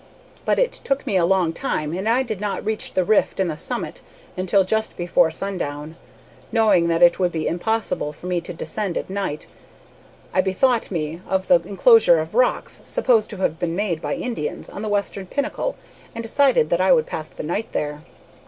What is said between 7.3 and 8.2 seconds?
be impossible